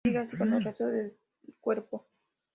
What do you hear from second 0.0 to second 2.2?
Sigue así con el resto del cuerpo.